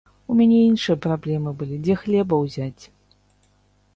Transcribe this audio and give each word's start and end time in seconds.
У 0.33 0.35
мяне 0.37 0.59
іншыя 0.69 0.95
праблемы 1.05 1.51
былі, 1.59 1.77
дзе 1.83 1.95
хлеба 2.03 2.39
ўзяць. 2.45 2.83